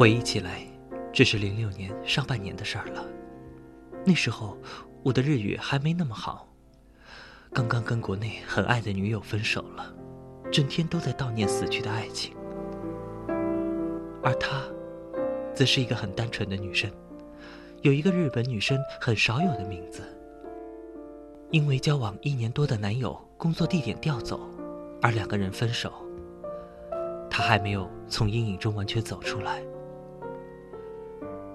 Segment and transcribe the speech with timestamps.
[0.00, 0.62] 回忆起来，
[1.12, 3.04] 这是零六年上半年的事儿了。
[4.02, 4.56] 那时候，
[5.02, 6.48] 我的日语还没那么好，
[7.52, 9.94] 刚刚跟国内很爱的女友分手了，
[10.50, 12.34] 整天都在悼念死去的爱情。
[14.22, 14.62] 而她，
[15.52, 16.90] 则是一个很单纯的女生，
[17.82, 20.00] 有一个日本女生很少有的名字。
[21.50, 24.40] 因为交往一年多的男友工作地点调走，
[25.02, 25.92] 而两个人分手。
[27.28, 29.62] 她还没有从阴影中完全走出来。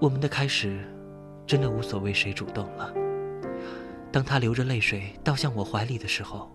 [0.05, 0.85] 我们的开始，
[1.47, 2.93] 真的无所谓谁主动了。
[4.11, 6.47] 当他流着泪水倒向我怀里的时候，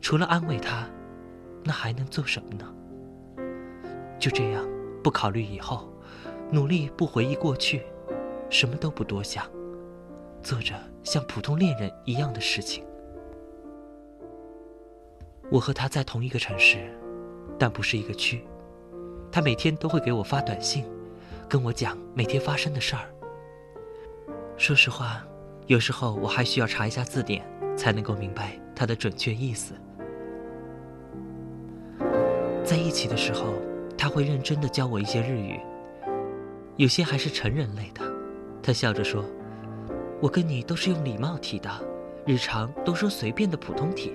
[0.00, 0.84] 除了安慰他，
[1.62, 2.74] 那还能做什么呢？
[4.18, 4.68] 就这样，
[5.00, 5.88] 不考虑以后，
[6.50, 7.84] 努力不回忆过去，
[8.50, 9.46] 什么都不多想。
[10.42, 10.74] 做着
[11.04, 12.84] 像普通恋人一样的事情。
[15.52, 16.92] 我和他在同一个城市，
[17.60, 18.42] 但不是一个区。
[19.30, 20.84] 他每天都会给我发短信，
[21.48, 23.08] 跟我讲每天发生的事儿。
[24.58, 25.24] 说实话，
[25.66, 27.42] 有时候我还需要查一下字典，
[27.74, 29.72] 才能够明白它的准确意思。
[32.62, 33.54] 在一起的时候，
[33.96, 35.58] 他会认真的教我一些日语，
[36.76, 38.02] 有些还是成人类的。
[38.62, 39.24] 他笑着说。
[40.20, 41.70] 我跟你都是用礼貌体的，
[42.26, 44.12] 日常都说随便的普通体，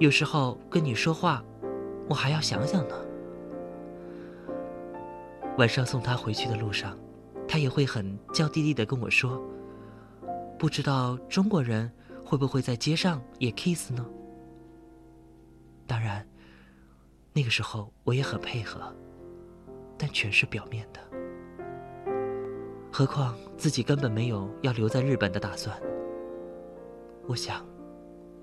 [0.00, 1.40] 有时候跟你说话，
[2.08, 2.94] 我还要想想呢。
[5.60, 6.98] 晚上送他回去的路上，
[7.46, 9.38] 他也会很娇滴滴的跟我说
[10.58, 11.92] ：“不知道中国人
[12.24, 14.06] 会不会在街上也 kiss 呢？”
[15.86, 16.26] 当然，
[17.34, 18.80] 那个时候我也很配合，
[19.98, 21.00] 但全是表面的。
[22.90, 25.78] 何况自己根本没有要留在日本的打算。
[27.28, 27.62] 我想，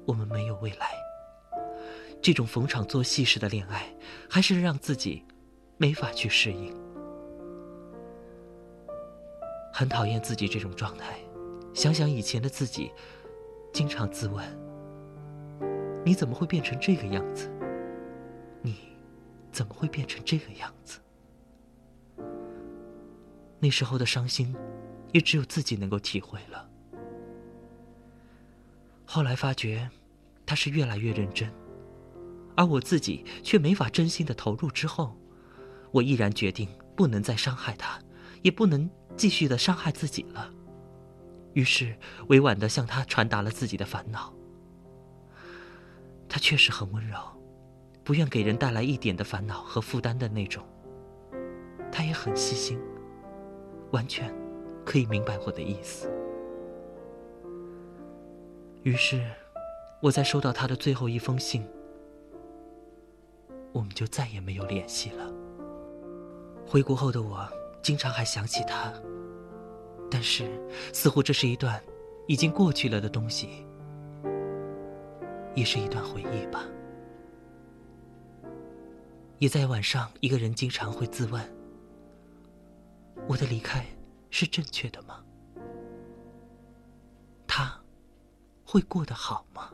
[0.06, 0.92] 我们没有未来。
[2.22, 3.92] 这种逢场作戏式的恋爱，
[4.30, 5.26] 还是让自己
[5.78, 6.72] 没法去适应。
[9.78, 11.20] 很讨厌自己这种状态。
[11.72, 12.92] 想想以前的自己，
[13.72, 14.44] 经常自问：
[16.04, 17.48] 你怎么会变成这个样子？
[18.64, 18.76] 你
[19.52, 21.00] 怎么会变成这个样子？
[23.60, 24.52] 那时候的伤心，
[25.12, 26.68] 也只有自己能够体会了。
[29.06, 29.88] 后来发觉，
[30.44, 31.54] 他是越来越认真，
[32.56, 34.72] 而我自己却没法真心的投入。
[34.72, 35.16] 之后，
[35.92, 38.00] 我毅然决定不能再伤害他，
[38.42, 40.50] 也不能继续的伤害自己了。
[41.54, 41.98] 于是，
[42.28, 44.34] 委婉的向他传达了自己的烦恼。
[46.30, 47.18] 他确实很温柔，
[48.04, 50.64] 不愿给人带来一点的烦恼和负担的那种。
[51.92, 52.80] 他也很细心。
[53.92, 54.30] 完全
[54.86, 56.12] 可以明白我的意思。
[58.84, 59.26] 于是，
[60.02, 61.66] 我在收到他的最后一封信，
[63.72, 65.34] 我们就再也没有联系了。
[66.66, 67.50] 回国后的我，
[67.82, 68.94] 经常还想起他，
[70.12, 70.60] 但是
[70.94, 71.82] 似乎这是一段
[72.28, 73.66] 已经过去了的东西，
[75.56, 76.64] 也是一段回忆吧。
[79.40, 81.42] 也在晚上，一个人经常会自问。
[83.28, 83.86] 我的离开
[84.30, 85.24] 是正确的吗？
[87.46, 87.80] 他
[88.66, 89.72] 会过得好吗？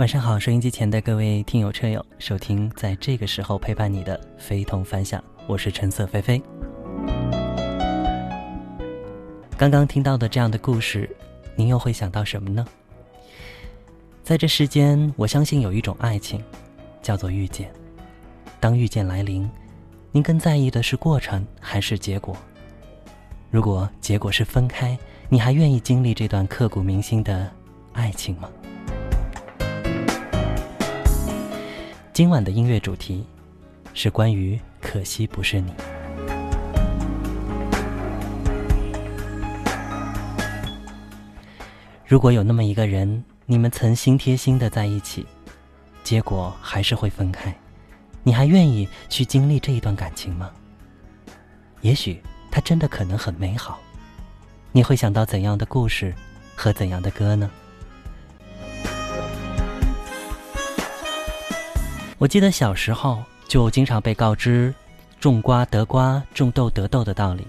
[0.00, 6.42] 晚上好，收音机前的各位听友车友，收听在这个时候陪伴你的非同凡响，我是橙色菲菲。
[9.58, 11.14] 刚刚听到的这样的故事，
[11.54, 12.66] 您又会想到什么呢？
[14.24, 16.42] 在这世间，我相信有一种爱情，
[17.02, 17.70] 叫做遇见。
[18.58, 19.46] 当遇见来临，
[20.12, 22.34] 您更在意的是过程还是结果？
[23.50, 27.52] 如果结果是分开，你还愿意经历这段刻骨铭心的
[27.92, 28.48] 爱情吗？
[32.20, 33.24] 今晚的音乐主题
[33.94, 35.72] 是关于“可惜不是你”。
[42.04, 45.24] 如果有那么一个人，你们曾心贴心的在一起，
[46.04, 47.58] 结果还是会分开，
[48.22, 50.50] 你还愿意去经历这一段感情吗？
[51.80, 53.80] 也许他真的可能很美好，
[54.72, 56.14] 你会想到怎样的故事
[56.54, 57.50] 和怎样的歌呢？
[62.20, 64.74] 我记得小时候就经常被告知
[65.18, 67.46] “种瓜得瓜，种豆得豆”的道理，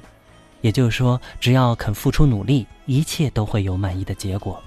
[0.62, 4.64] 也就是说，只要肯付出努力，一切都会有满意的结果。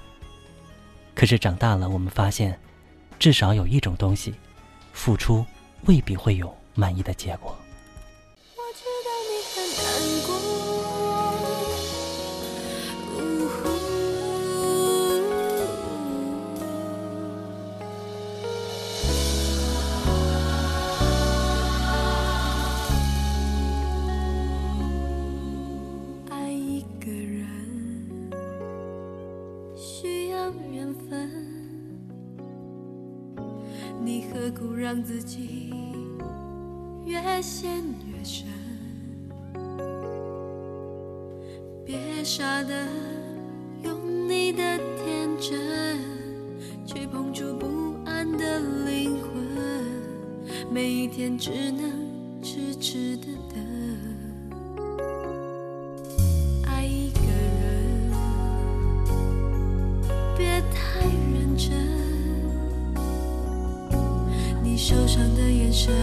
[1.15, 2.55] 可是长大了，我们发现，
[3.17, 4.35] 至少有一种东西，
[4.93, 5.43] 付出
[5.87, 7.57] 未必会有满意的结果。
[37.35, 37.69] 越陷
[38.07, 38.47] 越深，
[41.85, 42.87] 别傻的
[43.83, 45.99] 用你的天真
[46.85, 49.33] 去碰触不安的灵魂，
[50.71, 51.91] 每一天只能
[52.41, 53.59] 痴痴的等。
[56.63, 57.19] 爱一个
[57.59, 58.13] 人，
[60.37, 61.01] 别太
[61.33, 61.75] 认真。
[64.63, 65.93] 你受伤的眼神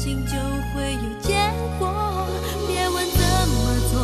[0.00, 0.32] 心就
[0.72, 1.34] 会有结
[1.78, 2.26] 果。
[2.66, 3.60] 别问怎么
[3.92, 4.00] 做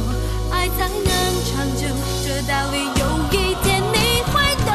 [0.53, 1.09] 爱才能
[1.43, 1.89] 长久
[2.23, 4.35] 这道理有一天你会
[4.67, 4.71] 懂。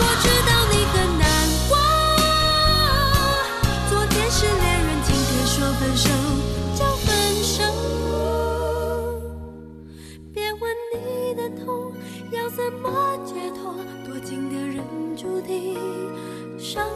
[0.00, 1.28] 我知道你很难
[1.68, 1.70] 过
[3.90, 6.08] 昨天是恋人今天说分手
[6.78, 7.06] 就分
[7.44, 7.54] 手。
[10.32, 10.62] 别问
[10.94, 11.92] 你的痛
[12.30, 13.60] 要怎么解脱
[14.06, 14.82] 多情的人
[15.14, 15.76] 注定
[16.58, 16.88] 伤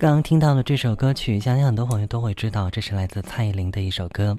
[0.00, 4.34] 刚刚听到了这首歌曲，相信很多朋友都会知道，这是来自蔡依林的一首歌。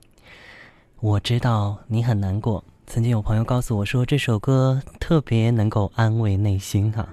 [0.99, 2.63] 我知道你很难过。
[2.87, 7.07] 曾经有朋友告诉我说，这首歌特别能够安慰内心哈。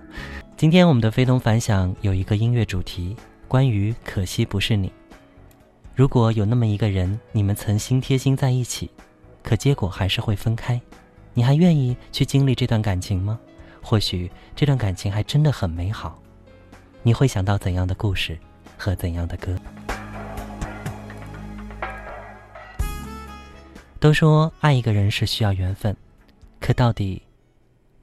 [0.56, 3.14] 今天我们的非同凡响有一个音乐主题，
[3.46, 4.90] 关于可惜不是你。
[5.94, 8.90] 如果有那么一个人，你们曾心贴心在一起，
[9.42, 10.80] 可结果还是会分开，
[11.34, 13.38] 你还愿意去经历这段感情吗？
[13.82, 16.18] 或许这段感情还真的很美好。
[17.08, 18.38] 你会想到怎样的故事
[18.76, 19.58] 和怎样的歌？
[23.98, 25.96] 都说爱一个人是需要缘分，
[26.60, 27.22] 可到底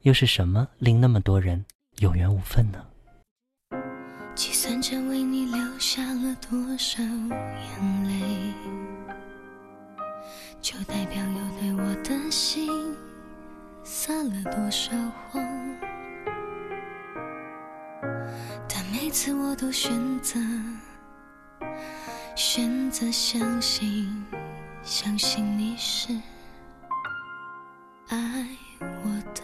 [0.02, 1.64] 又是什么令那么多人
[1.98, 2.84] 有缘无分呢？
[4.34, 8.52] 计算着为你流下了多少眼泪，
[10.60, 12.68] 就代表有对我的心
[13.84, 14.90] 撒了多少
[15.30, 15.40] 谎。
[19.16, 20.38] 每次我都选择
[22.34, 24.26] 选择相信，
[24.82, 26.12] 相信你是
[28.08, 28.46] 爱
[28.78, 29.40] 我的，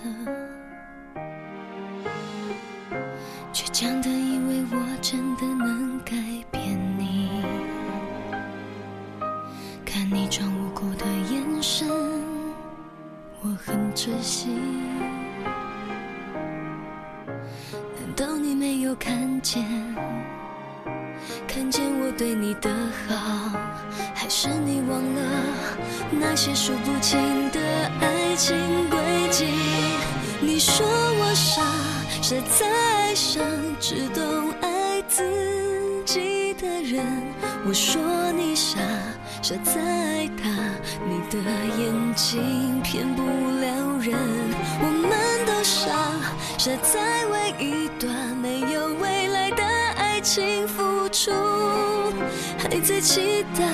[3.50, 6.16] 倔强的以为我真的能改
[6.50, 7.30] 变你，
[9.86, 11.88] 看你装无辜的眼神，
[13.40, 14.50] 我很窒息。
[18.30, 19.64] 没有看见，
[21.48, 22.70] 看见我对你的
[23.08, 23.58] 好，
[24.14, 25.20] 还是你忘了
[26.10, 27.18] 那些数不清
[27.50, 27.60] 的
[28.00, 28.56] 爱情
[28.88, 28.98] 轨
[29.30, 29.46] 迹？
[30.40, 31.62] 你说我傻，
[32.22, 33.42] 傻在爱上
[33.80, 35.22] 只懂爱自
[36.04, 37.04] 己的人。
[37.66, 38.00] 我说
[38.32, 38.78] 你傻，
[39.42, 40.48] 傻在爱他，
[41.08, 41.38] 你的
[41.78, 44.16] 眼睛骗不了人。
[44.80, 45.10] 我们
[45.84, 45.90] 傻，
[46.58, 49.64] 傻在为一段没有未来的
[49.96, 50.20] 爱。
[50.22, 51.32] 情付出，
[52.56, 53.64] 还在期待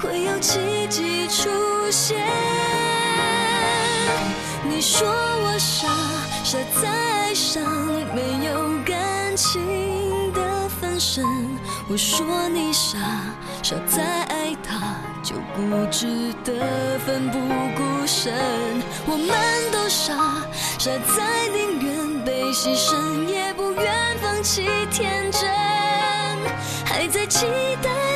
[0.00, 1.50] 会有奇迹出
[1.90, 2.24] 现。
[4.62, 5.88] 你说我傻，
[6.44, 7.60] 傻在爱上
[8.14, 11.24] 没有感情的分身。
[11.88, 12.96] 我说你傻，
[13.60, 14.41] 傻在爱
[15.22, 17.38] 就固执的奋不
[17.76, 18.32] 顾身。
[19.06, 19.28] 我们
[19.70, 20.14] 都傻，
[20.78, 25.48] 傻在宁愿被牺牲，也不愿放弃天真。
[26.84, 27.46] 还在期
[27.82, 28.11] 待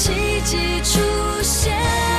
[0.00, 0.98] 奇迹出
[1.42, 2.09] 现。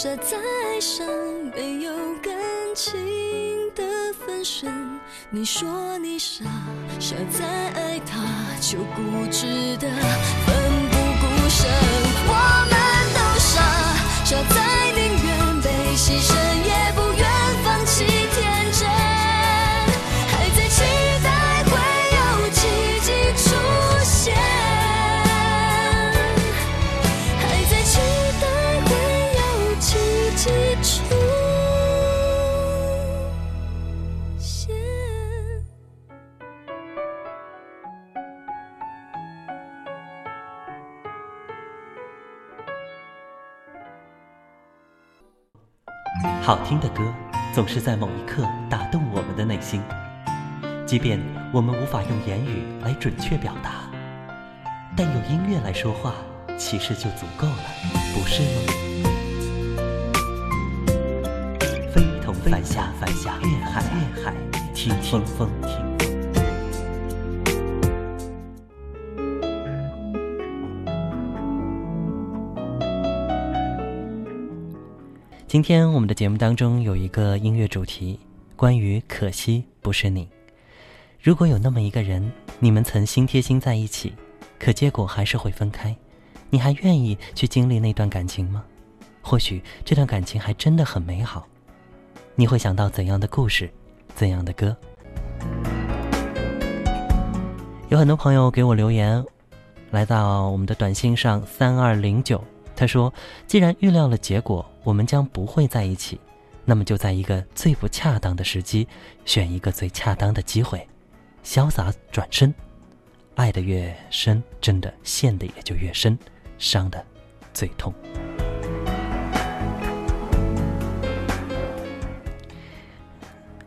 [0.00, 1.04] 傻在爱上
[1.56, 2.32] 没有感
[2.72, 2.94] 情
[3.74, 3.82] 的
[4.24, 4.72] 分身
[5.28, 6.44] 你说你傻，
[7.00, 8.22] 傻在爱他，
[8.60, 9.88] 就固执的
[10.46, 10.54] 奋
[10.88, 11.68] 不顾身。
[12.28, 12.32] 我
[12.70, 12.78] 们
[13.12, 13.60] 都傻，
[14.24, 16.30] 傻在宁愿被牺牲，
[46.42, 47.02] 好听的歌
[47.52, 49.82] 总是在某一刻打动我们的内心，
[50.86, 51.20] 即便
[51.52, 53.82] 我们无法用言语来准确表达，
[54.96, 56.14] 但用音乐来说话，
[56.56, 57.64] 其实就足够了，
[58.14, 58.72] 不是吗？
[61.92, 64.32] 非同凡响，凡响，乐海，乐海，
[64.74, 65.20] 听听。
[65.24, 65.50] 风，
[75.48, 78.20] 今天我们的节目当中有一个音乐主题，
[78.54, 80.28] 关于“可惜不是你”。
[81.22, 84.12] 如果有那么一个人，你们曾心贴心在一起，
[84.58, 85.96] 可结果还是会分开，
[86.50, 88.62] 你还愿意去经历那段感情吗？
[89.22, 91.48] 或许这段感情还真的很美好。
[92.34, 93.70] 你会想到怎样的故事，
[94.14, 94.76] 怎样的歌？
[97.88, 99.24] 有很多朋友给我留言，
[99.92, 102.44] 来到我们的短信上三二零九。
[102.78, 103.12] 他说
[103.48, 106.20] ：“既然预料了结果，我们将不会在一起，
[106.64, 108.86] 那么就在一个最不恰当的时机，
[109.24, 110.86] 选一个最恰当的机会，
[111.42, 112.54] 潇洒转身。
[113.34, 116.16] 爱的越深，真的陷的也就越深，
[116.56, 117.04] 伤的
[117.52, 117.92] 最痛。”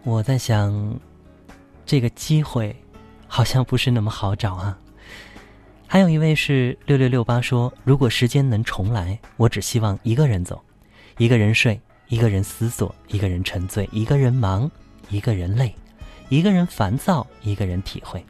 [0.04, 0.98] 我在想，
[1.86, 2.74] 这个机会
[3.28, 4.80] 好像不是那么好找啊。
[5.92, 10.64] 还有一位是六六六八说：“如果时间能重来，我只希望一个人走，
[11.18, 11.78] 一个人睡，
[12.08, 14.72] 一个人思索，一个人沉醉，一个人忙，
[15.10, 15.76] 一个人累，
[16.30, 18.26] 一个人烦躁，一个人体会。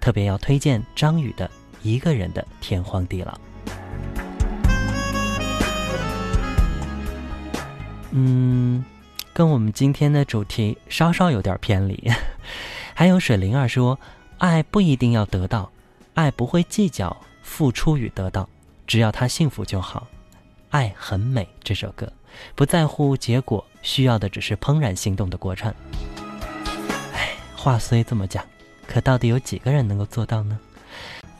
[0.00, 1.46] 特别要推荐张宇的
[1.82, 3.32] 《一个人的天荒地老》。”
[8.12, 8.82] 嗯，
[9.34, 12.10] 跟我们今天的主题稍稍有点偏离。
[12.96, 14.00] 还有水灵儿说
[14.40, 15.70] ：“爱不一定要得到。”
[16.20, 18.46] 爱不会计较付出与得到，
[18.86, 20.06] 只要他幸福就好。
[20.68, 22.12] 爱很美，这首歌
[22.54, 25.74] 不在乎结果，需要的只是怦然心动的过程。
[27.14, 28.44] 哎，话虽这么讲，
[28.86, 30.58] 可到底有几个人能够做到呢？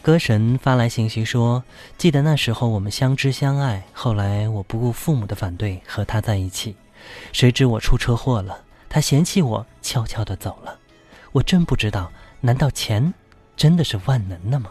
[0.01, 1.63] 歌神发来信息说
[1.99, 6.75] ：“记得那时候我们相知相爱，后来我不顾父母的反对和他在一起，
[7.35, 10.79] 谁知我出车祸了，他嫌弃我，悄悄地走了。
[11.33, 13.13] 我真不知道，难道钱？”
[13.61, 14.71] 真的是万能的吗？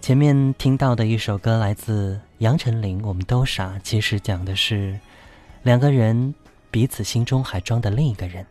[0.00, 4.96] 前面听到的一首歌来自杨丞琳，《我们都傻》，其实讲的是
[5.64, 6.32] 两个人
[6.70, 8.46] 彼此心中还装的另一个人。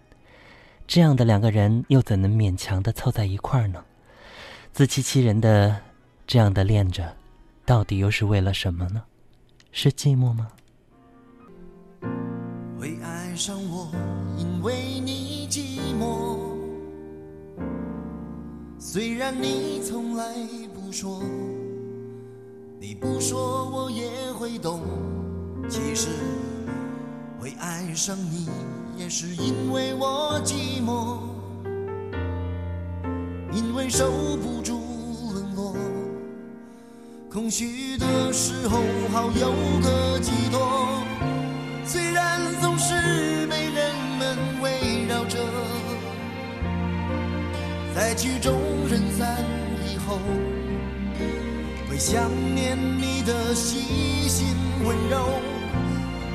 [0.86, 3.82] 这样的两个人又怎能勉强的凑在一块儿呢？
[4.74, 5.80] 自欺欺人的
[6.28, 7.16] 这样的恋着，
[7.66, 9.04] 到底又是为了什么呢？
[9.72, 10.50] 是寂寞吗？
[13.36, 13.90] 爱上我，
[14.38, 15.60] 因为你寂
[16.00, 16.38] 寞。
[18.80, 20.24] 虽然你从来
[20.74, 21.22] 不说，
[22.80, 24.80] 你不说我也会懂。
[25.68, 26.08] 其实
[27.38, 28.48] 会爱上你，
[28.96, 31.18] 也是因为我寂寞，
[33.52, 34.80] 因为受不住
[35.34, 35.76] 冷落，
[37.30, 38.80] 空虚的时候
[39.12, 41.04] 好有个寄托。
[41.88, 42.75] 虽然总
[43.06, 45.38] 是被人们围绕着，
[47.94, 49.46] 在曲终人散
[49.86, 50.20] 以后，
[51.88, 54.48] 会想念你的细心
[54.84, 55.40] 温柔。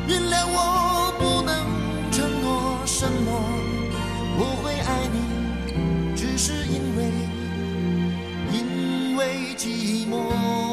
[0.07, 1.53] 原谅我不能
[2.13, 3.29] 承诺什么，
[4.39, 6.99] 我会爱你，只是因为
[8.53, 10.70] 因为寂寞。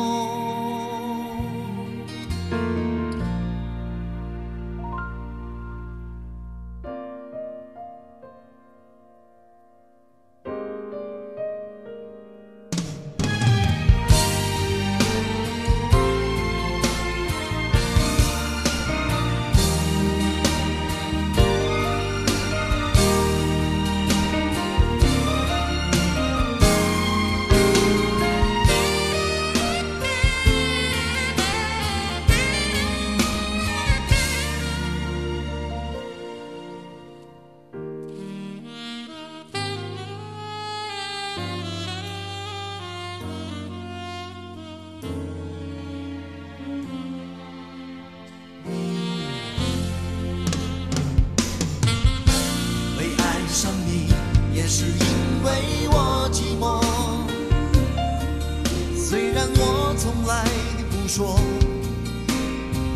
[61.07, 61.39] 说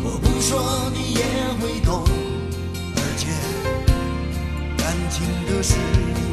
[0.04, 1.22] 我不说你也
[1.60, 2.04] 会懂。
[2.94, 3.28] 而且
[4.76, 5.76] 感情的事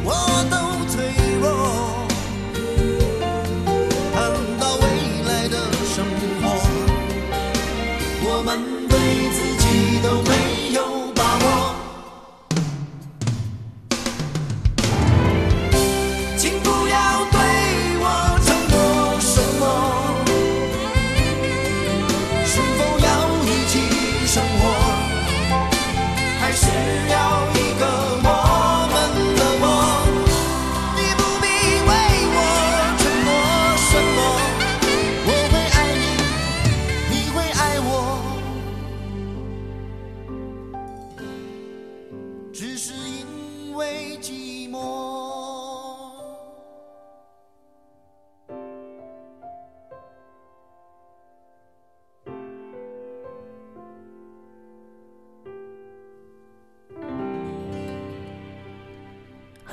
[0.04, 0.14] 我
[0.52, 1.99] 都脆弱。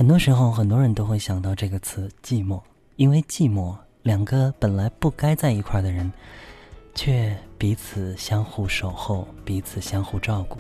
[0.07, 2.62] 很多时候，很多人都会想到这个词“寂寞”，
[2.95, 6.12] 因为寂寞，两个本来不该在一块儿的人，
[6.95, 10.59] 却彼此相互守候，彼此相互照顾，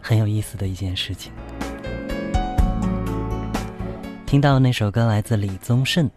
[0.00, 1.32] 很有意思的一件事情。
[4.26, 6.10] 听到那首歌来自李宗盛，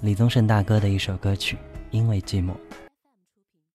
[0.00, 1.54] 李宗盛大哥的一首歌曲
[1.92, 2.50] 《因为寂寞》，